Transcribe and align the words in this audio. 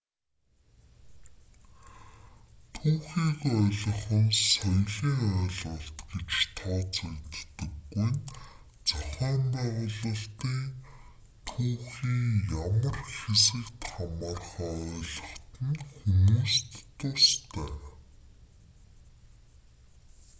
түүхийг 2.75 3.39
ойлгох 3.57 4.05
нь 4.21 4.33
соёлын 4.49 5.19
ойлголт 5.41 5.97
гэж 6.11 6.31
тооцогддоггүй 6.57 8.07
нь 8.09 8.19
зохион 8.89 9.41
байгуулалтын 9.53 10.57
түүхийн 11.47 12.21
ямар 12.65 12.97
хэсэгт 13.17 13.79
хамаарахаа 13.93 14.71
ойлгоход 14.89 15.43
нь 15.69 15.79
хүмүүст 15.89 16.71
тустай 16.99 17.71